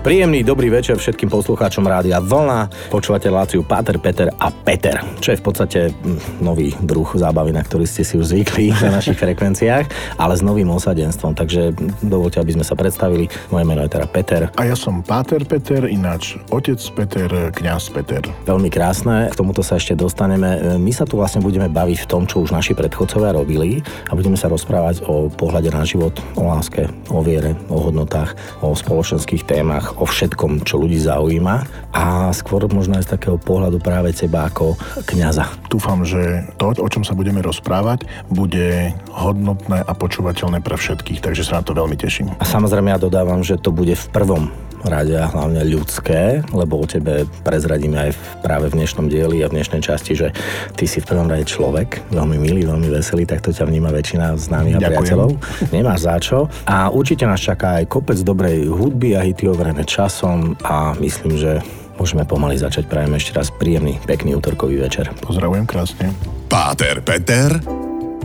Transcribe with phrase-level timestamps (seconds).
[0.00, 2.88] Príjemný dobrý večer všetkým poslucháčom Rádia Vlna.
[2.88, 7.60] Počúvate reláciu Páter, Peter a Peter, čo je v podstate hm, nový druh zábavy, na
[7.60, 11.36] ktorý ste si už zvykli na našich frekvenciách, ale s novým osadenstvom.
[11.36, 13.28] Takže dovolte, aby sme sa predstavili.
[13.52, 14.48] Moje meno je teda Peter.
[14.56, 18.24] A ja som Páter Peter, ináč otec Peter, kňaz Peter.
[18.48, 20.80] Veľmi krásne, k tomuto sa ešte dostaneme.
[20.80, 24.40] My sa tu vlastne budeme baviť v tom, čo už naši predchodcovia robili a budeme
[24.40, 28.32] sa rozprávať o pohľade na život, o láske, o viere, o hodnotách,
[28.64, 31.56] o spoločenských témach, o všetkom, čo ľudí zaujíma
[31.90, 35.48] a skôr možno aj z takého pohľadu práve teba ako kňaza.
[35.66, 41.42] Dúfam, že to, o čom sa budeme rozprávať, bude hodnotné a počúvateľné pre všetkých, takže
[41.42, 42.30] sa na to veľmi teším.
[42.38, 44.52] A samozrejme ja dodávam, že to bude v prvom
[44.84, 49.50] rade a hlavne ľudské, lebo o tebe prezradíme aj v, práve v dnešnom dieli a
[49.50, 50.28] v dnešnej časti, že
[50.76, 54.36] ty si v prvom rade človek, veľmi milý, veľmi veselý, tak to ťa vníma väčšina
[54.36, 55.30] známych a priateľov.
[55.74, 56.38] Nemáš za čo.
[56.64, 61.60] A určite nás čaká aj kopec dobrej hudby a hity overené časom a myslím, že
[62.00, 62.88] môžeme pomaly začať.
[62.88, 65.12] Prajem ešte raz príjemný, pekný útorkový večer.
[65.20, 66.08] Pozdravujem krásne.
[66.48, 67.60] Páter Peter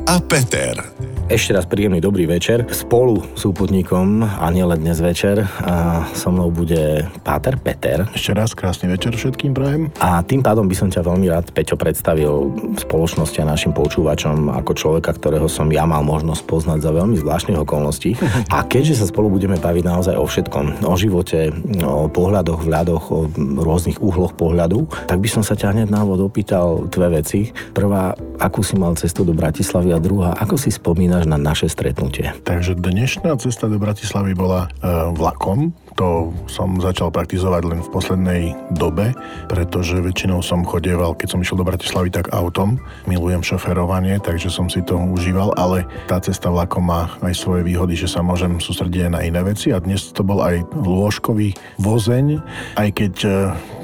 [0.08, 1.05] a Peter.
[1.26, 2.70] Ešte raz príjemný dobrý večer.
[2.70, 8.06] Spolu s úputníkom a nielen dnes večer a so mnou bude Páter Peter.
[8.14, 9.90] Ešte raz krásny večer všetkým prajem.
[9.98, 14.72] A tým pádom by som ťa veľmi rád, Peťo, predstavil spoločnosti a našim počúvačom ako
[14.78, 18.14] človeka, ktorého som ja mal možnosť poznať za veľmi zvláštnych okolností.
[18.54, 21.50] A keďže sa spolu budeme baviť naozaj o všetkom, o živote,
[21.82, 23.20] o pohľadoch, vľadoch, o
[23.66, 27.50] rôznych uhloch pohľadu, tak by som sa ťa hneď na úvod opýtal dve veci.
[27.74, 31.68] Prvá, akú si mal cestu do Bratislavy a druhá, ako si spomínaš spomínaš na naše
[31.72, 32.36] stretnutie?
[32.44, 35.72] Takže dnešná cesta do Bratislavy bola e, vlakom.
[35.96, 38.44] To som začal praktizovať len v poslednej
[38.76, 39.16] dobe,
[39.48, 42.84] pretože väčšinou som chodieval, keď som išiel do Bratislavy, tak autom.
[43.08, 47.96] Milujem šoferovanie, takže som si to užíval, ale tá cesta vlakom má aj svoje výhody,
[47.96, 52.44] že sa môžem sústrediť na iné veci a dnes to bol aj lôžkový vozeň,
[52.76, 53.32] aj keď e,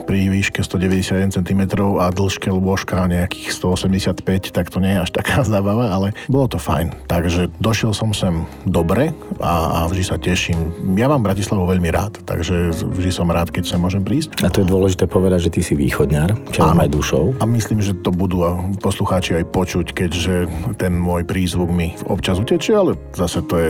[0.06, 1.62] pri výške 191 cm
[2.00, 6.59] a dĺžke lôžka nejakých 185, tak to nie je až taká zábava, ale bolo to
[6.59, 6.94] fajn.
[7.07, 10.73] Takže došiel som sem dobre a, a vždy sa teším.
[10.97, 14.44] Ja mám Bratislavu veľmi rád, takže vždy som rád, keď sa môžem prísť.
[14.44, 17.38] A to je dôležité povedať, že ty si východňar, čo aj dušou.
[17.39, 18.44] A myslím, že to budú
[18.81, 23.69] poslucháči aj počuť, keďže ten môj prízvuk mi občas utečie, ale zase to je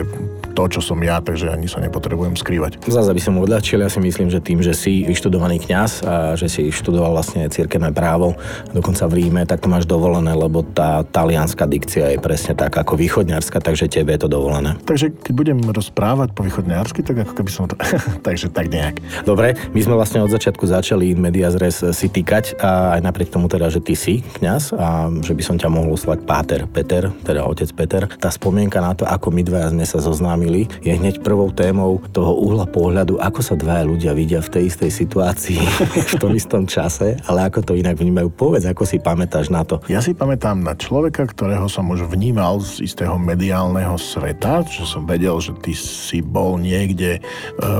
[0.52, 2.84] to, čo som ja, takže ani sa nepotrebujem skrývať.
[2.86, 6.48] Zase by som odľahčil, ja si myslím, že tým, že si vyštudovaný kňaz a že
[6.48, 8.38] si študoval vlastne cirkevné právo,
[8.72, 12.98] dokonca v Ríme, tak to máš dovolené, lebo tá talianská dikcia je presne tak ako
[12.98, 14.78] východňarská, takže tebe je to dovolené.
[14.86, 17.76] Takže keď budem rozprávať po východňarsky, tak ako keby som to...
[18.28, 19.02] takže tak nejak.
[19.28, 23.52] Dobre, my sme vlastne od začiatku začali media zres si týkať a aj napriek tomu
[23.52, 27.44] teda, že ty si kňaz a že by som ťa mohol slať Páter Peter, teda
[27.44, 28.02] otec Peter.
[28.08, 32.34] Tá spomienka na to, ako my dvaja sme sa zoznámili, je hneď prvou témou toho
[32.38, 37.20] uhla pohľadu, ako sa dvaja ľudia vidia v tej istej situácii v tom istom čase,
[37.30, 38.34] ale ako to inak vnímajú.
[38.34, 39.80] Povedz, ako si pamätáš na to.
[39.88, 45.08] Ja si pamätám na človeka, ktorého som už vnímal z istého mediálneho sveta, že som
[45.08, 47.22] vedel, že ty si bol niekde e,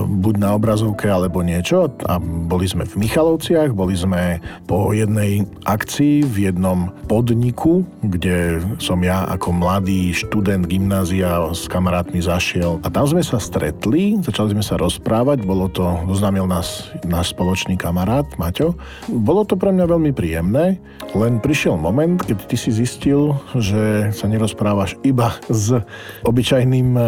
[0.06, 6.24] buď na obrazovke alebo niečo a boli sme v Michalovciach, boli sme po jednej akcii
[6.28, 13.08] v jednom podniku, kde som ja ako mladý študent gymnázia s kamarátmi zašiel a tam
[13.08, 18.78] sme sa stretli, začali sme sa rozprávať, bolo to, zoznámil nás náš spoločný kamarát Maťo.
[19.10, 20.78] Bolo to pre mňa veľmi príjemné,
[21.12, 25.76] len prišiel moment, keď ty si zistil, že sa nerozprávaš iba s
[26.24, 27.04] obyčajným e,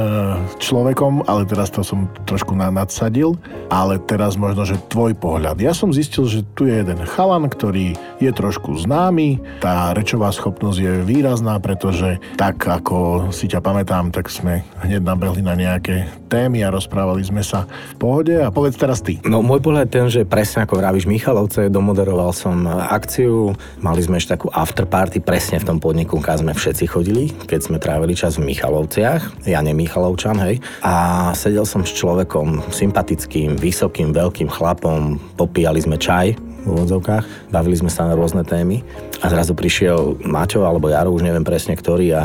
[0.59, 3.39] človekom, ale teraz to som trošku nadsadil,
[3.71, 5.61] ale teraz možno, že tvoj pohľad.
[5.63, 10.79] Ja som zistil, že tu je jeden chalan, ktorý je trošku známy, tá rečová schopnosť
[10.79, 16.65] je výrazná, pretože tak ako si ťa pamätám, tak sme hneď nabehli na nejaké témy
[16.65, 19.21] a rozprávali sme sa v pohode a povedz teraz ty.
[19.23, 24.21] No môj pohľad je ten, že presne ako vravíš Michalovce, domoderoval som akciu, mali sme
[24.21, 28.37] ešte takú afterparty presne v tom podniku, kam sme všetci chodili, keď sme trávili čas
[28.39, 35.19] v Michalovciach, ja nie Michalovčan, hej, a sedel som s človekom sympatickým, vysokým, veľkým chlapom,
[35.35, 37.51] popíjali sme čaj, v úvodzovkách.
[37.51, 38.81] Bavili sme sa na rôzne témy
[39.19, 42.23] a zrazu prišiel Maťo alebo Jaro, už neviem presne ktorý a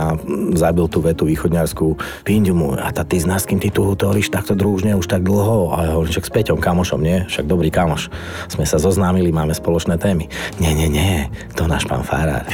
[0.55, 4.55] zabil tú vetu východňarskú Pindu mu a tá ty nás, kým ty tu hovoríš takto
[4.55, 7.26] družne už tak dlho a ja hovorím, však s Peťom, kamošom, nie?
[7.26, 8.11] Však dobrý kamoš.
[8.46, 10.31] Sme sa zoznámili, máme spoločné témy.
[10.62, 11.26] Nie, nie, nie,
[11.58, 12.46] to náš pán Farár.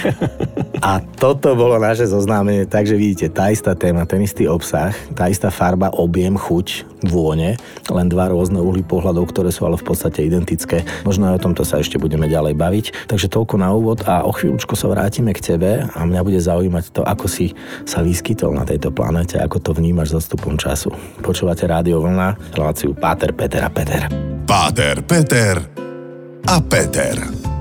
[0.80, 5.52] a toto bolo naše zoznámenie, takže vidíte, tá istá téma, ten istý obsah, tá istá
[5.52, 7.60] farba, objem, chuť, vône,
[7.92, 10.82] len dva rôzne uhly pohľadov, ktoré sú ale v podstate identické.
[11.04, 12.86] Možno aj o tomto sa ešte budeme ďalej baviť.
[13.08, 16.84] Takže toľko na úvod a o chvíľučku sa vrátime k tebe a mňa bude zaujímať
[16.94, 17.54] to, ako si
[17.88, 20.92] sa vyskytol na tejto planete, ako to vnímaš s odstupom času.
[21.22, 24.10] Počúvate Rádio Vlna, reláciu Páter, Peter a Peter.
[24.44, 25.56] Páter, Peter
[26.44, 27.53] a Peter.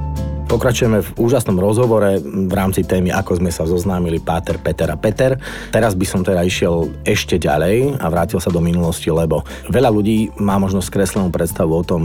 [0.53, 5.33] Pokračujeme v úžasnom rozhovore v rámci témy, ako sme sa zoznámili Páter, Peter a Peter.
[5.73, 9.41] Teraz by som teda išiel ešte ďalej a vrátil sa do minulosti, lebo
[9.73, 12.03] veľa ľudí má možno skreslenú predstavu o tom,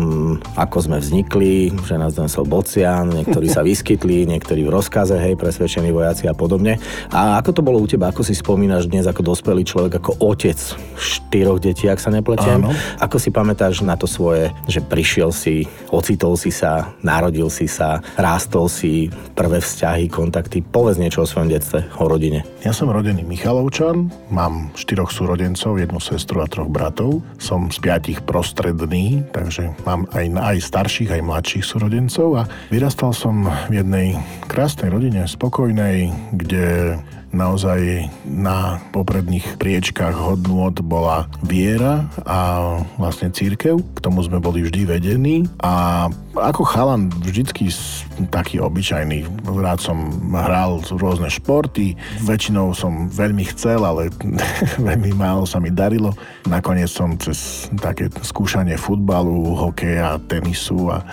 [0.56, 5.92] ako sme vznikli, že nás donesol Bocian, niektorí sa vyskytli, niektorí v rozkaze, hej, presvedčení
[5.92, 6.80] vojaci a podobne.
[7.12, 8.08] A ako to bolo u teba?
[8.08, 10.56] Ako si spomínaš dnes ako dospelý človek, ako otec
[10.96, 12.64] štyroch detí, ak sa nepletiem?
[12.64, 12.72] Áno.
[12.96, 18.00] Ako si pamätáš na to svoje, že prišiel si, ocitol si sa, narodil si sa,
[18.16, 20.62] rád rástol si prvé vzťahy, kontakty.
[20.62, 22.46] Povedz niečo o svojom detstve, o rodine.
[22.62, 27.18] Ja som rodený Michalovčan, mám štyroch súrodencov, jednu sestru a troch bratov.
[27.42, 33.50] Som z piatich prostredný, takže mám aj, aj starších, aj mladších súrodencov a vyrastal som
[33.66, 34.14] v jednej
[34.46, 36.94] krásnej rodine, spokojnej, kde
[37.32, 42.38] naozaj na popredných priečkách hodnôt bola viera a
[42.96, 43.80] vlastne církev.
[43.96, 46.06] K tomu sme boli vždy vedení a
[46.38, 47.68] ako chalan vždycky
[48.30, 49.26] taký obyčajný.
[49.46, 49.98] Rád som
[50.30, 54.10] hral rôzne športy, väčšinou som veľmi chcel, ale
[54.88, 56.14] veľmi málo sa mi darilo.
[56.46, 61.04] Nakoniec som cez také skúšanie futbalu, hokeja, tenisu a e,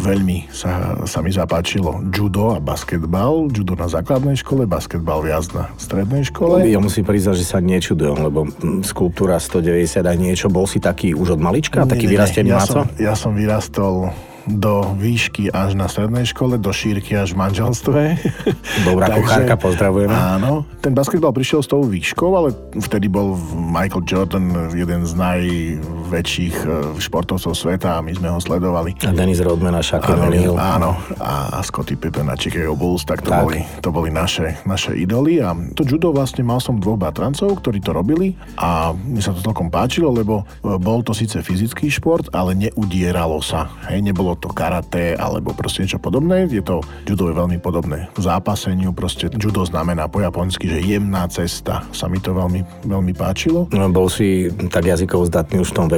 [0.00, 3.48] veľmi sa, sa mi zapáčilo judo a basketbal.
[3.48, 6.68] Judo na základnej škole, basketbal viac na strednej škole.
[6.68, 8.44] Ja musím priznať, že sa nečudujem, lebo
[8.84, 12.84] skulptúra 190 a niečo, bol si taký už od malička, nie, taký vyrastený ja som,
[13.00, 14.12] ja som vyrastol
[14.46, 18.00] do výšky až na strednej škole, do šírky až v manželstve.
[18.88, 20.14] Dobrá kuchárka, pozdravujeme.
[20.14, 25.95] Áno, ten basketbal prišiel s tou výškou, ale vtedy bol Michael Jordan jeden z najväčších
[26.06, 28.94] e, športovcov sveta a my sme ho sledovali.
[29.02, 30.54] A Dennis Rodman a Shaquille O'Neal.
[30.54, 33.42] Áno, a Scotty Pippen a Chicago Bulls, tak to, tak.
[33.42, 37.82] Boli, to boli naše, naše idoly a to judo vlastne mal som dvoch bratrancov, ktorí
[37.82, 42.30] to robili a mi sa to celkom páčilo, lebo e, bol to síce fyzický šport,
[42.30, 43.72] ale neudieralo sa.
[43.90, 46.46] Hej, nebolo to karate alebo proste niečo podobné.
[46.46, 51.82] Je to, judo je veľmi podobné zápaseniu, proste judo znamená po japonsky, že jemná cesta.
[51.90, 53.66] Sa mi to veľmi, veľmi páčilo.
[53.72, 55.95] No, bol si tak jazykovo zdatný už v tom veku?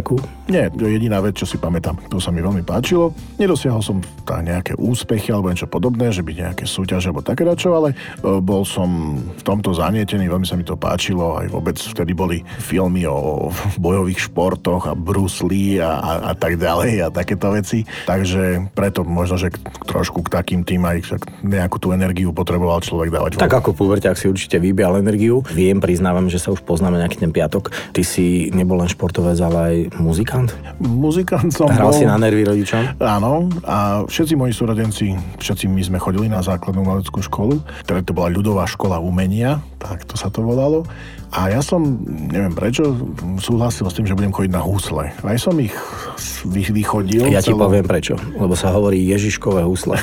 [0.49, 2.01] Nie, to je jediná vec, čo si pamätám.
[2.09, 3.13] To sa mi veľmi páčilo.
[3.37, 7.77] Nedosiahol som tá nejaké úspechy alebo niečo podobné, že by nejaké súťaže alebo také dačo,
[7.77, 7.97] ale e,
[8.41, 11.37] bol som v tomto zanietený, veľmi sa mi to páčilo.
[11.37, 16.57] Aj vôbec vtedy boli filmy o bojových športoch a Bruce Lee a, a, a tak
[16.57, 17.85] ďalej a takéto veci.
[18.09, 19.53] Takže preto možno, že
[19.85, 23.31] trošku k takým tým aj nejakú tú energiu potreboval človek dávať.
[23.37, 25.45] Tak ako ak si určite vybial energiu.
[25.53, 27.73] Viem, priznávam, že sa už poznáme nejaký ten piatok.
[27.93, 30.53] Ty si nebol len športovec, ale aj muzikant?
[30.79, 31.97] Muzikant som Hral bol...
[31.97, 33.01] si na nervy rodičom?
[33.01, 33.49] Áno.
[33.65, 38.29] A všetci moji súrodenci, všetci my sme chodili na základnú maleckú školu, ktorá to bola
[38.29, 40.85] ľudová škola umenia, tak to sa to volalo.
[41.29, 42.97] A ja som, neviem prečo,
[43.37, 45.13] súhlasil s tým, že budem chodiť na husle.
[45.13, 45.77] Aj som ich
[46.73, 47.29] vychodil.
[47.29, 47.69] Ja ti celom...
[47.69, 50.01] poviem prečo, lebo sa hovorí Ježiškové husle.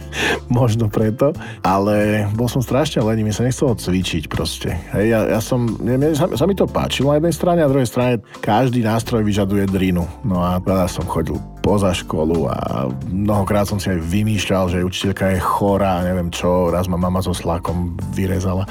[0.46, 1.34] Možno preto,
[1.66, 4.78] ale bol som strašne lený, mi sa nechcelo cvičiť proste.
[4.94, 7.72] Hej, ja, ja som, neviem, sa, sa mi to páčilo na jednej strane a na
[7.74, 10.08] druhej strane každý nástroj vyžaduje drinu.
[10.24, 11.36] No a teda som chodil
[11.68, 16.88] poza školu a mnohokrát som si aj vymýšľal, že učiteľka je chorá, neviem čo, raz
[16.88, 18.64] ma mama so slákom vyrezala.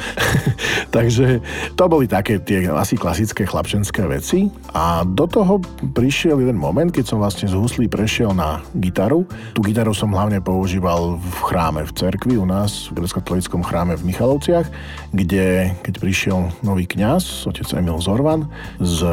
[0.95, 1.37] Takže
[1.77, 5.61] to boli také tie asi klasické chlapčenské veci a do toho
[5.93, 9.29] prišiel jeden moment, keď som vlastne z huslí prešiel na gitaru.
[9.53, 13.21] Tu gitaru som hlavne používal v chráme, v cerkvi u nás, v grecko
[13.61, 14.65] chráme v Michalovciach,
[15.13, 18.49] kde keď prišiel nový kňaz, otec Emil Zorvan,
[18.81, 19.05] z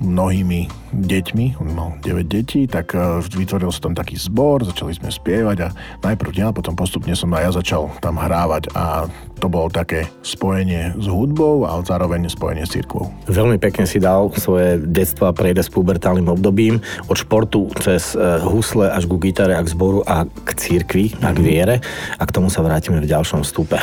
[0.00, 5.08] mnohými deťmi, on mal 9 detí, tak e, vytvoril sa tam taký zbor, začali sme
[5.08, 5.68] spievať a
[6.04, 10.96] najprv ja, potom postupne som aj ja začal tam hrávať a to bolo také spojenie
[10.96, 13.12] s hudbou a zároveň spojenie s cirkvou.
[13.28, 18.40] Veľmi pekne si dal svoje detstvo a prejde s pubertálnym obdobím od športu cez e,
[18.44, 21.44] husle až ku gitare a k zboru a k cirkvi a k mhm.
[21.44, 21.76] viere
[22.16, 23.80] a k tomu sa vrátime v ďalšom stupe.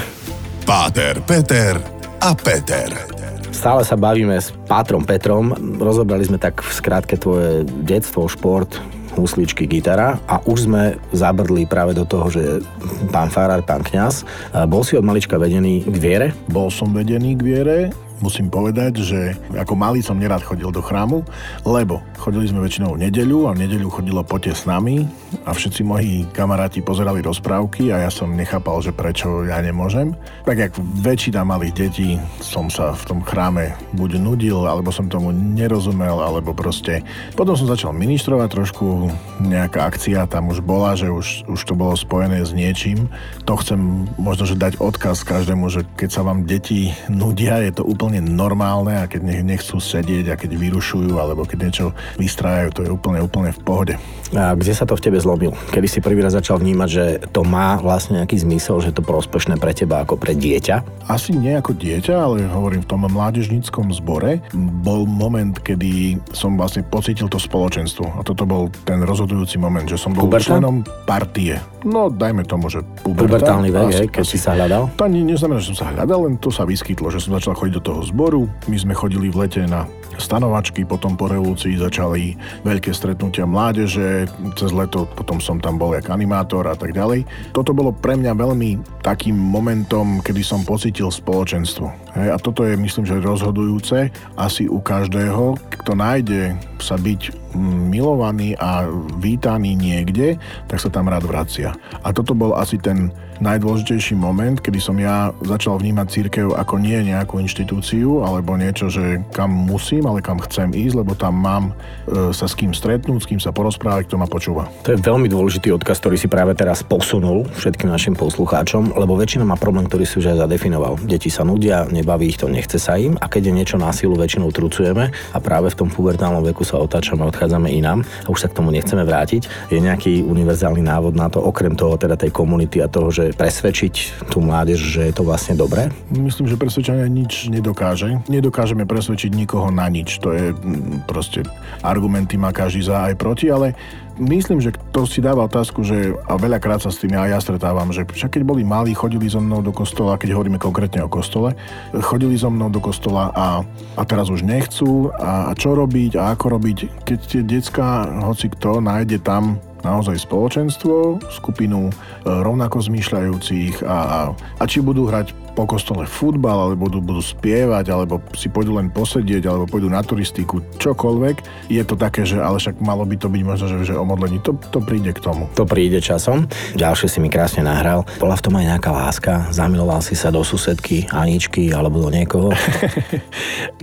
[0.63, 1.75] Páter, Peter
[2.24, 3.33] a Peter.
[3.63, 5.55] Stále sa bavíme s Pátrom Petrom.
[5.79, 8.67] Rozobrali sme tak v skrátke tvoje detstvo, šport,
[9.15, 12.60] husličky, gitara a už sme zabrdli práve do toho, že
[13.08, 14.27] pán farár, pán kňaz,
[14.67, 16.27] bol si od malička vedený k viere?
[16.51, 17.77] Bol som vedený k viere,
[18.24, 19.20] musím povedať, že
[19.51, 21.27] ako malý som nerad chodil do chrámu,
[21.68, 25.03] lebo chodili sme väčšinou v nedeľu a v nedeľu chodilo pote s nami
[25.44, 30.15] a všetci moji kamaráti pozerali rozprávky a ja som nechápal, že prečo ja nemôžem.
[30.48, 35.34] Tak jak väčšina malých detí som sa v tom chráme buď nudil, alebo som tomu
[35.34, 37.03] nerozumel, alebo proste...
[37.34, 39.10] Potom som začal ministrovať trošku,
[39.44, 43.10] nejaká akcia tam už bola, že už, už to bolo spojené s niečím.
[43.50, 47.84] To chcem možno, že dať odkaz každému, že keď sa vám deti nudia, je to
[47.84, 51.86] úplne úplne normálne a keď nechcú sedieť a keď vyrušujú alebo keď niečo
[52.22, 53.93] vystrájajú, to je úplne, úplne v pohode.
[54.38, 55.58] A kde sa to v tebe zlomil?
[55.74, 59.58] Kedy si prvý raz začal vnímať, že to má vlastne nejaký zmysel, že to prospešné
[59.58, 61.10] pre teba ako pre dieťa?
[61.10, 64.46] Asi nie ako dieťa, ale hovorím v tom mládežníckom zbore.
[64.86, 69.98] Bol moment, kedy som vlastne pocítil to spoločenstvo a toto bol ten rozhodujúci moment, že
[69.98, 71.58] som bol členom partie.
[71.84, 73.44] No, dajme tomu, že puberta.
[73.44, 74.88] Pubertálny vek, asi, keď asi, si sa hľadal?
[74.96, 77.74] To ani neznamená, že som sa hľadal, len to sa vyskytlo, že som začal chodiť
[77.80, 78.48] do toho zboru.
[78.72, 79.84] My sme chodili v lete na
[80.16, 86.08] stanovačky, potom po revolúcii začali veľké stretnutia mládeže, cez leto potom som tam bol jak
[86.13, 87.25] animátor a tak ďalej.
[87.52, 91.90] Toto bolo pre mňa veľmi takým momentom, kedy som pocitil spoločenstvo.
[92.16, 98.57] Hej, a toto je myslím, že rozhodujúce asi u každého, kto nájde sa byť milovaný
[98.57, 98.86] a
[99.17, 101.74] vítaný niekde, tak sa tam rád vracia.
[102.01, 107.00] A toto bol asi ten najdôležitejší moment, kedy som ja začal vnímať církev ako nie
[107.08, 111.63] nejakú inštitúciu alebo niečo, že kam musím, ale kam chcem ísť, lebo tam mám
[112.06, 114.68] e, sa s kým stretnúť, s kým sa porozprávať, kto ma počúva.
[114.84, 119.48] To je veľmi dôležitý odkaz, ktorý si práve teraz posunul všetkým našim poslucháčom, lebo väčšina
[119.48, 121.00] má problém, ktorý si už aj zadefinoval.
[121.08, 124.20] Deti sa nudia, nebaví ich to, nechce sa im a keď je niečo na silu,
[124.20, 128.48] väčšinou trucujeme a práve v tom pubertálnom veku sa otáčame, odchádzame inám a už sa
[128.52, 129.72] k tomu nechceme vrátiť.
[129.72, 134.27] Je nejaký univerzálny návod na to, okrem toho teda tej komunity a toho, že presvedčiť
[134.27, 135.88] tú mládež, že je to vlastne dobré?
[136.12, 138.20] Myslím, že presvedčenie nič nedokáže.
[138.27, 140.20] Nedokážeme presvedčiť nikoho na nič.
[140.20, 141.48] To je mm, proste
[141.80, 143.72] argumenty má každý za aj proti, ale
[144.20, 147.89] myslím, že to si dáva otázku, že a veľakrát sa s tým aj ja stretávam,
[147.96, 151.56] že však keď boli malí, chodili so mnou do kostola, keď hovoríme konkrétne o kostole,
[152.03, 153.63] chodili so mnou do kostola a,
[153.96, 156.77] a teraz už nechcú a, a čo robiť a ako robiť,
[157.08, 161.94] keď tie decka, hoci kto, nájde tam naozaj spoločenstvo, skupinu e,
[162.25, 167.93] rovnako zmýšľajúcich a, a, a či budú hrať po kostole futbal, alebo budú, budú spievať,
[167.93, 171.69] alebo si pôjdu len posedieť, alebo pôjdu na turistiku, čokoľvek.
[171.69, 174.41] Je to také, že ale však malo by to byť možno, že, že o modlení.
[174.43, 175.48] To, to príde k tomu.
[175.53, 176.50] To príde časom.
[176.74, 178.03] Ďalšie si mi krásne nahral.
[178.17, 179.33] Bola v tom aj nejaká láska?
[179.53, 182.50] Zamiloval si sa do susedky, Aničky, alebo do niekoho?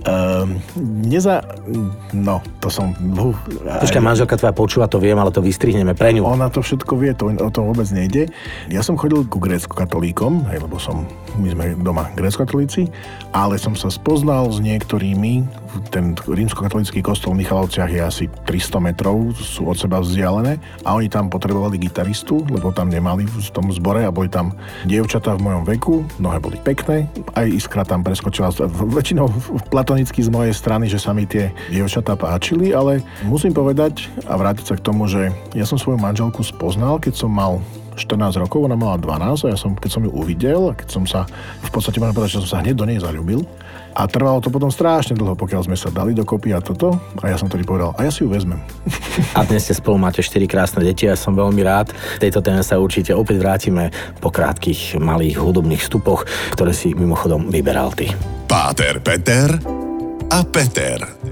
[0.05, 0.59] um,
[1.11, 1.41] neza...
[2.11, 2.91] No, to som...
[3.63, 6.27] Počkaj, manželka tvoja počúva, to viem, ale to vystrihneme pre ňu.
[6.27, 8.27] Ona to všetko vie, to, o tom vôbec nejde.
[8.67, 11.07] Ja som chodil ku grécko-katolíkom, hej, lebo som,
[11.39, 12.91] my sme doma grécko-katolíci,
[13.31, 15.45] ale som sa spoznal s niektorými,
[15.87, 21.07] ten rímsko-katolícky kostol v Michalovciach je asi 300 metrov, sú od seba vzdialené a oni
[21.07, 24.51] tam potrebovali gitaristu, lebo tam nemali v tom zbore a boli tam
[24.83, 27.07] dievčatá v mojom veku, mnohé boli pekné,
[27.39, 28.51] aj iskra tam preskočila,
[28.91, 29.31] väčšinou
[29.71, 34.65] platonicky z mojej strany, že sa mi tie dievčatá páčili, ale musím povedať a vrátiť
[34.67, 37.63] sa k tomu, že ja som svoju manželku spoznal, keď som mal
[37.95, 41.27] 14 rokov, ona mala 12 a ja som, keď som ju uvidel, keď som sa,
[41.61, 43.43] v podstate môžem povedať, že som sa hneď do nej zalúbil.
[43.91, 46.95] A trvalo to potom strašne dlho, pokiaľ sme sa dali dokopy a toto.
[47.19, 48.55] A ja som tedy povedal, a ja si ju vezmem.
[49.37, 51.91] A dnes ste spolu máte 4 krásne deti a som veľmi rád.
[51.91, 53.91] V tejto téme sa určite opäť vrátime
[54.23, 56.23] po krátkých malých hudobných vstupoch,
[56.55, 58.07] ktoré si mimochodom vyberal ty.
[58.47, 59.59] Páter Peter
[60.31, 61.30] a Peter.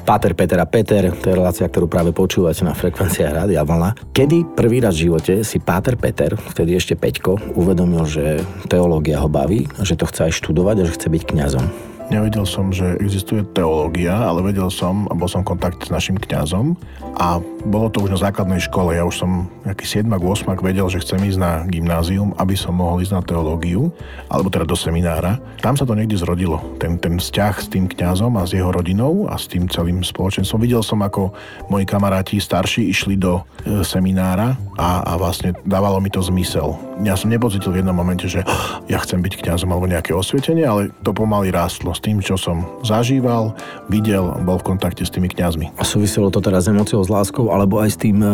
[0.00, 4.14] Páter Peter a Peter, to je relácia, ktorú práve počúvate na frekvenciách Rádia Vlna.
[4.14, 9.28] Kedy prvý raz v živote si Páter Peter, vtedy ešte Peťko, uvedomil, že teológia ho
[9.30, 11.89] baví, že to chce aj študovať a že chce byť kňazom?
[12.10, 16.18] Nevedel som, že existuje teológia, ale vedel som a bol som v kontakte s našim
[16.18, 16.74] kňazom
[17.14, 17.38] a
[17.70, 18.98] bolo to už na základnej škole.
[18.98, 23.06] Ja už som nejaký 7 8 vedel, že chcem ísť na gymnázium, aby som mohol
[23.06, 23.94] ísť na teológiu,
[24.26, 25.38] alebo teda do seminára.
[25.62, 26.58] Tam sa to niekde zrodilo.
[26.82, 30.66] Ten, ten vzťah s tým kňazom a s jeho rodinou a s tým celým spoločenstvom.
[30.66, 31.30] Videl som, ako
[31.70, 36.89] moji kamaráti starší išli do e, seminára a, a vlastne dávalo mi to zmysel.
[37.00, 38.44] Ja som nepocitil v jednom momente, že
[38.84, 42.68] ja chcem byť kňazom alebo nejaké osvietenie, ale to pomaly rástlo s tým, čo som
[42.84, 43.56] zažíval,
[43.88, 45.72] videl, bol v kontakte s tými kňazmi.
[45.80, 48.28] A súviselo to teraz s emóciou, s láskou, alebo aj s tým, e,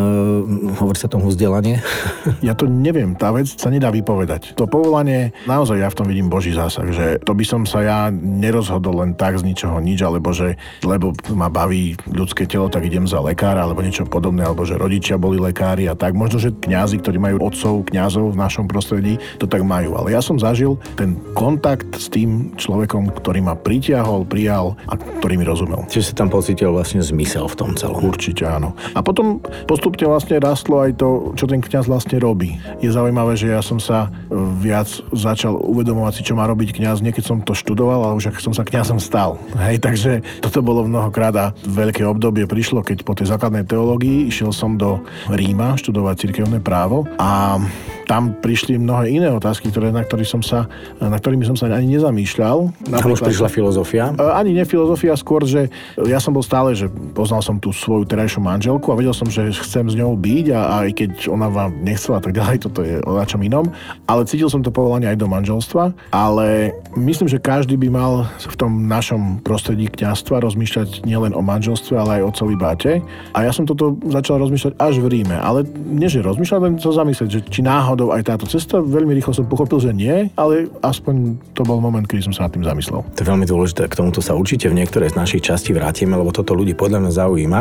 [0.83, 1.79] hovorí sa tomu vzdelanie?
[2.47, 4.59] ja to neviem, tá vec sa nedá vypovedať.
[4.59, 7.99] To povolanie, naozaj ja v tom vidím Boží zásah, že to by som sa ja
[8.11, 13.07] nerozhodol len tak z ničoho nič, alebo že lebo ma baví ľudské telo, tak idem
[13.07, 16.19] za lekára, alebo niečo podobné, alebo že rodičia boli lekári a tak.
[16.19, 20.01] Možno, že kňazi, ktorí majú otcov, kňazov v našom prostredí, to tak majú.
[20.01, 25.37] Ale ja som zažil ten kontakt s tým človekom, ktorý ma pritiahol, prijal a ktorý
[25.37, 25.85] mi rozumel.
[25.93, 28.01] Čiže si tam pocítil vlastne zmysel v tom celom.
[28.01, 28.73] Určite áno.
[28.97, 32.57] A potom postupne vlastne rastlo aj to, čo ten kňaz vlastne robí.
[32.81, 34.33] Je zaujímavé, že ja som sa e,
[34.65, 38.33] viac začal uvedomovať si, čo má robiť kňaz, nie keď som to študoval, ale už
[38.33, 39.37] ak som sa kňazom stal.
[39.59, 44.55] Hej, takže toto bolo mnohokrát a veľké obdobie prišlo, keď po tej základnej teológii išiel
[44.55, 47.59] som do Ríma študovať cirkevné právo a
[48.07, 50.71] tam prišli mnohé iné otázky, ktoré, na, ktorý som sa,
[51.03, 52.57] na ktorými som sa ani nezamýšľal.
[52.87, 54.15] Tam už prišla filozofia?
[54.15, 55.69] E, ani nie filozofia, skôr, že
[56.07, 59.51] ja som bol stále, že poznal som tú svoju terajšiu manželku a vedel som, že
[59.51, 63.19] chcem s ňou byť a aj keď ona vám nechcela tak ďalej, toto je o
[63.27, 63.67] čom inom.
[64.07, 68.57] Ale cítil som to povolanie aj do manželstva, ale myslím, že každý by mal v
[68.57, 73.03] tom našom prostredí kňazstva rozmýšľať nielen o manželstve, ale aj o celý báte.
[73.35, 75.37] A ja som toto začal rozmýšľať až v Ríme.
[75.43, 78.85] Ale nie, že rozmýšľať, len sa zamyslieť, že či náhodou náhodou aj táto cesta?
[78.85, 82.53] Veľmi rýchlo som pochopil, že nie, ale aspoň to bol moment, kedy som sa nad
[82.53, 83.01] tým zamyslel.
[83.01, 86.29] To je veľmi dôležité, k tomuto sa určite v niektorej z našich častí vrátime, lebo
[86.29, 87.61] toto ľudí podľa mňa zaujíma,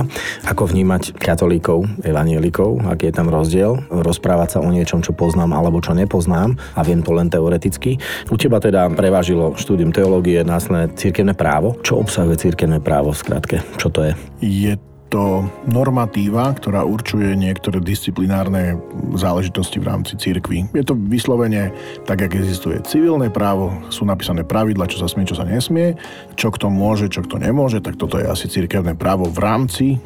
[0.52, 5.80] ako vnímať katolíkov, evanielikov, aký je tam rozdiel, rozprávať sa o niečom, čo poznám alebo
[5.80, 7.96] čo nepoznám a viem to len teoreticky.
[8.28, 11.80] U teba teda prevážilo štúdium teológie, následne cirkevné právo.
[11.80, 13.58] Čo obsahuje cirkevné právo v skratke?
[13.80, 14.12] Čo to je?
[14.44, 14.76] Je
[15.16, 18.76] to normatíva, ktorá určuje niektoré disciplinárne
[19.16, 20.68] záležitosti v rámci cirkvy.
[20.76, 21.72] Je to vyslovene
[22.04, 25.96] tak, ako existuje civilné právo, sú napísané pravidla, čo sa smie, čo sa nesmie,
[26.36, 29.98] čo kto môže, čo kto nemôže, tak toto je asi cirkevné právo v rámci e,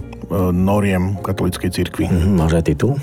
[0.54, 2.06] noriem katolíckej cirkvi.
[2.06, 2.94] Mm, máš aj titul?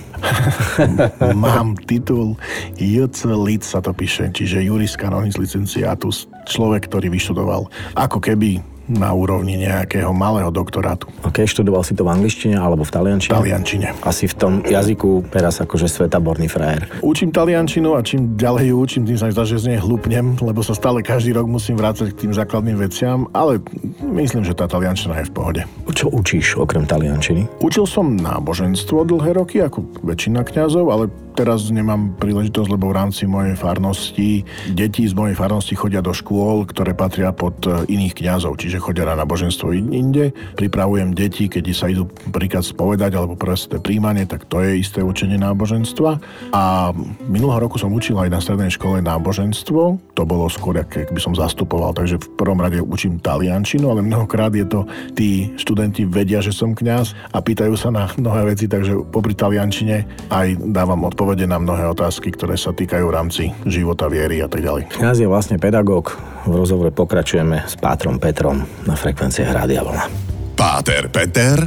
[1.42, 2.38] Mám titul
[2.78, 7.66] JC Lic sa to píše, čiže Juris Canonis Licenciatus, človek, ktorý vyštudoval
[7.98, 11.10] ako keby na úrovni nejakého malého doktorátu.
[11.26, 13.34] Ok, študoval si to v angličtine alebo v taliančine?
[13.34, 13.86] V taliančine.
[14.06, 16.86] Asi v tom jazyku teraz akože svetaborný frajer.
[17.02, 20.62] Učím taliančinu a čím ďalej ju učím, tým sa zdá, že z nej hlupnem, lebo
[20.62, 23.58] sa stále každý rok musím vrácať k tým základným veciam, ale
[24.00, 25.62] myslím, že tá taliančina je v pohode.
[25.96, 27.48] Čo učíš okrem taliančiny?
[27.64, 31.04] Učil som náboženstvo dlhé roky, ako väčšina kňazov, ale
[31.36, 36.64] teraz nemám príležitosť, lebo v rámci mojej farnosti deti z mojej farnosti chodia do škôl,
[36.64, 40.32] ktoré patria pod e, iných kňazov, čiže chodia na náboženstvo inde.
[40.56, 45.36] Pripravujem deti, keď sa idú príklad spovedať alebo prvé príjmanie, tak to je isté učenie
[45.36, 46.16] náboženstva.
[46.56, 46.90] A
[47.28, 50.00] minulého roku som učil aj na strednej škole náboženstvo.
[50.16, 54.54] To bolo skôr, ak by som zastupoval, takže v prvom rade učím taliančinu, ale mnohokrát
[54.56, 59.12] je to, tí študenti vedia, že som kňaz a pýtajú sa na mnohé veci, takže
[59.12, 64.06] popri taliančine aj dávam odpoveď odpovede na mnohé otázky, ktoré sa týkajú v rámci života,
[64.06, 64.94] viery a tak ďalej.
[64.94, 66.14] Kňaz je vlastne pedagóg.
[66.46, 70.06] V rozhovore pokračujeme s Pátrom Petrom na frekvencii Rádia Vlna.
[70.54, 71.66] Páter Peter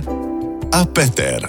[0.71, 1.43] a Peter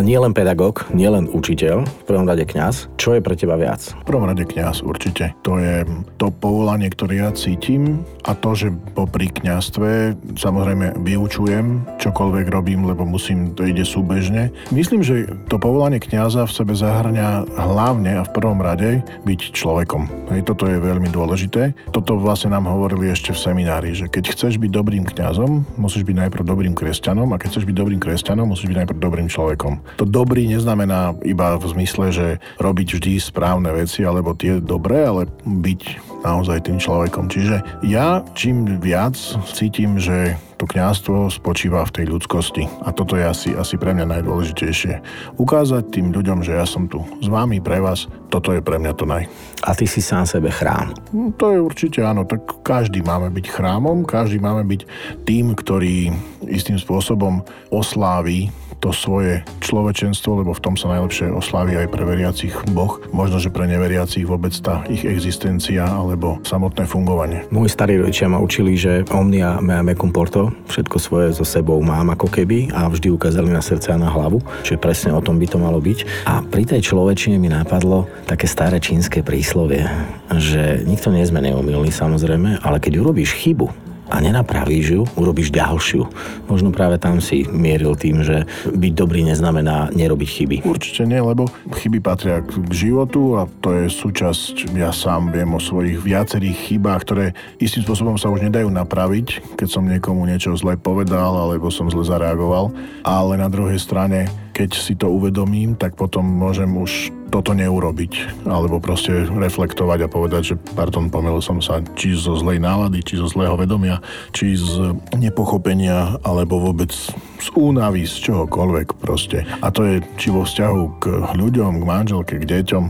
[0.00, 2.90] nie len pedagóg, nie len učiteľ, v prvom rade kňaz.
[2.98, 3.94] Čo je pre teba viac?
[4.02, 5.36] V prvom rade kňaz určite.
[5.46, 5.86] To je
[6.18, 13.06] to povolanie, ktoré ja cítim a to, že popri kňazstve samozrejme vyučujem, čokoľvek robím, lebo
[13.06, 14.50] musím, to ide súbežne.
[14.74, 20.32] Myslím, že to povolanie kňaza v sebe zahrňa hlavne a v prvom rade byť človekom.
[20.32, 21.76] Hej, toto je veľmi dôležité.
[21.92, 26.16] Toto vlastne nám hovorili ešte v seminári, že keď chceš byť dobrým kňazom, musíš byť
[26.26, 29.83] najprv dobrým kresťanom a keď chceš byť dobrým kresťanom, musíš byť najprv dobrým človekom.
[30.00, 32.26] To dobrý neznamená iba v zmysle, že
[32.58, 35.82] robiť vždy správne veci alebo tie dobré, ale byť
[36.24, 37.28] naozaj tým človekom.
[37.28, 39.14] Čiže ja čím viac
[39.52, 42.64] cítim, že to kňazstvo spočíva v tej ľudskosti.
[42.86, 45.02] A toto je asi, asi pre mňa najdôležitejšie.
[45.36, 48.92] Ukázať tým ľuďom, že ja som tu s vami, pre vás, toto je pre mňa
[48.94, 49.26] to naj.
[49.66, 50.94] A ty si sám sebe chrám.
[51.10, 54.80] No, to je určite áno, tak každý máme byť chrámom, každý máme byť
[55.26, 56.14] tým, ktorý
[56.48, 58.48] istým spôsobom oslávi
[58.84, 63.00] to svoje človečenstvo, lebo v tom sa najlepšie oslaví aj pre veriacich Boh.
[63.16, 67.48] Možno, že pre neveriacich vôbec tá ich existencia alebo samotné fungovanie.
[67.48, 72.12] Moji starí rodičia ma učili, že omnia mea mecum porto, všetko svoje so sebou mám
[72.12, 75.48] ako keby a vždy ukázali na srdce a na hlavu, čiže presne o tom by
[75.48, 76.28] to malo byť.
[76.28, 79.88] A pri tej človečine mi napadlo také staré čínske príslovie,
[80.28, 86.06] že nikto nie sme neumilný samozrejme, ale keď urobíš chybu, a nenapravíš ju, urobíš ďalšiu.
[86.48, 90.56] Možno práve tam si mieril tým, že byť dobrý neznamená nerobiť chyby.
[90.68, 95.60] Určite nie, lebo chyby patria k životu a to je súčasť, ja sám viem o
[95.60, 97.26] svojich viacerých chybách, ktoré
[97.60, 102.04] istým spôsobom sa už nedajú napraviť, keď som niekomu niečo zle povedal alebo som zle
[102.04, 102.72] zareagoval,
[103.04, 108.78] ale na druhej strane keď si to uvedomím, tak potom môžem už toto neurobiť, alebo
[108.78, 113.26] proste reflektovať a povedať, že pardon, pomýlil som sa či zo zlej nálady, či zo
[113.26, 113.98] zlého vedomia,
[114.30, 119.42] či z nepochopenia, alebo vôbec z únavy, z čohokoľvek proste.
[119.60, 122.84] A to je či vo vzťahu k ľuďom, k manželke, k deťom.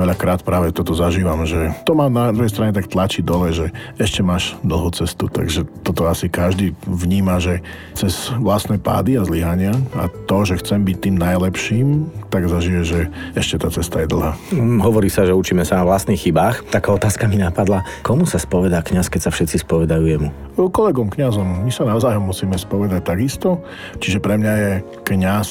[0.00, 3.68] Veľakrát práve toto zažívam, že to ma na druhej strane tak tlačí dole, že
[4.00, 7.60] ešte máš dlhú cestu, takže toto asi každý vníma, že
[7.92, 13.00] cez vlastné pády a zlyhania a to, že chcem byť tým najlepším, tak zažije, že
[13.36, 14.36] ešte tá cesta cesta je dlhá.
[14.52, 16.68] Mm, hovorí sa, že učíme sa na vlastných chybách.
[16.68, 17.82] Taká otázka mi napadla.
[18.04, 20.28] Komu sa spovedá kňaz, keď sa všetci spovedajú jemu?
[20.60, 21.64] Kolegom kňazom.
[21.64, 23.64] My sa navzájom musíme spovedať takisto.
[23.96, 24.70] Čiže pre mňa je
[25.08, 25.48] kňaz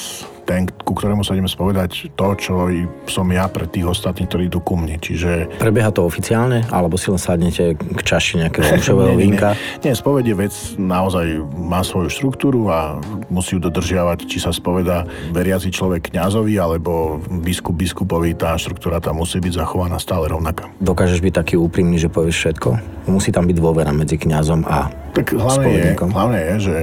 [0.50, 2.66] ten, ku ktorému sa ideme spovedať to, čo
[3.06, 4.98] som ja pre tých ostatných, ktorí idú ku mne.
[4.98, 5.62] Čiže...
[5.62, 9.54] Prebieha to oficiálne, alebo si len sadnete k čaši nejakého rušového vínka?
[9.86, 12.98] Nie, nie, spovedie vec naozaj má svoju štruktúru a
[13.30, 19.22] musí ju dodržiavať, či sa spoveda veriaci človek kňazovi alebo biskup biskupovi, tá štruktúra tam
[19.22, 20.66] musí byť zachovaná stále rovnaká.
[20.82, 22.68] Dokážeš byť taký úprimný, že povieš všetko?
[23.06, 26.76] Musí tam byť dôvera medzi kňazom a tak hlavne je, hlavne je, že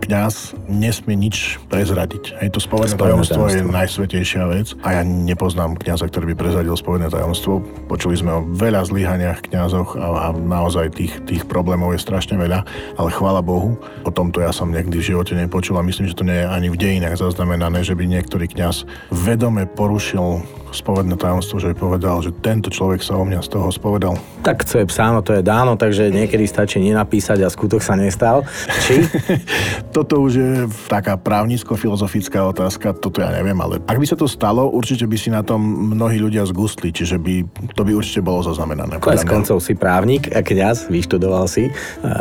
[0.00, 2.40] kňaz nesmie nič prezradiť.
[2.40, 7.12] Hej, to spovedné tajomstvo je najsvetejšia vec a ja nepoznám kňaza, ktorý by prezradil spovedné
[7.12, 7.60] tajomstvo.
[7.86, 12.64] Počuli sme o veľa zlyhaniach kňazoch a, a naozaj tých, tých problémov je strašne veľa,
[12.96, 16.24] ale chvála Bohu, o tomto ja som nikdy v živote nepočul a myslím, že to
[16.24, 21.76] nie je ani v dejinách zaznamenané, že by niektorý kňaz vedome porušil spovedné tajomstvo, že
[21.76, 24.14] povedal, že tento človek sa o mňa z toho spovedal.
[24.40, 28.46] Tak co je psáno, to je dáno, takže niekedy stačí nenapísať a skutok sa nestal.
[28.86, 29.04] Či?
[29.96, 30.50] toto už je
[30.88, 35.28] taká právnicko-filozofická otázka, toto ja neviem, ale ak by sa to stalo, určite by si
[35.28, 35.60] na tom
[35.92, 39.02] mnohí ľudia zgustli, čiže by, to by určite bolo zaznamenané.
[39.02, 41.72] Konec koncov si právnik a kňaz, vyštudoval si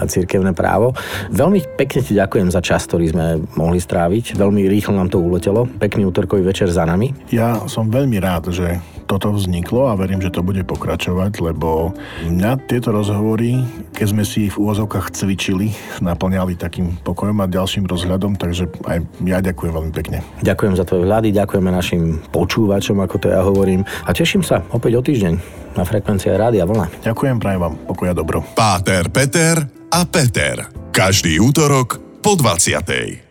[0.08, 0.96] cirkevné právo.
[1.30, 3.26] Veľmi pekne ti ďakujem za čas, ktorý sme
[3.60, 4.40] mohli stráviť.
[4.40, 5.68] Veľmi rýchlo nám to uletelo.
[5.68, 7.12] Pekný útorkový večer za nami.
[7.34, 11.92] Ja som veľmi rád, rád, že toto vzniklo a verím, že to bude pokračovať, lebo
[12.24, 13.60] mňa tieto rozhovory,
[13.92, 19.04] keď sme si ich v úvozovkách cvičili, naplňali takým pokojom a ďalším rozhľadom, takže aj
[19.28, 20.24] ja ďakujem veľmi pekne.
[20.40, 24.96] Ďakujem za tvoje vlády, ďakujeme našim počúvačom, ako to ja hovorím a teším sa opäť
[24.96, 25.34] o týždeň
[25.76, 27.04] na frekvencii Rádia Vlna.
[27.04, 28.40] Ďakujem, prajem vám pokoja dobro.
[28.56, 30.70] Páter, Peter a Peter.
[30.96, 33.29] Každý útorok po 20.